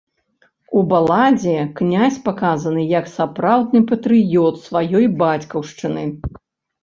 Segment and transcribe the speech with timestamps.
[0.77, 6.07] У баладзе князь паказаны як сапраўдны патрыёт сваёй бацькаўшчыны.